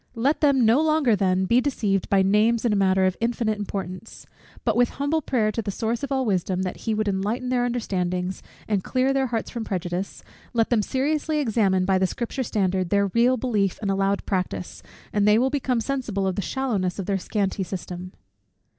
[0.15, 4.25] Let them no longer then be deceived by names in a matter of infinite importance:
[4.65, 7.65] but with humble prayer to the Source of all wisdom, that he would enlighten their
[7.65, 12.89] understandings, and clear their hearts from prejudice; let them seriously examine by the Scripture standard
[12.89, 14.81] their real belief and allowed practice,
[15.13, 18.11] and they will become sensible of the shallowness of their scanty system.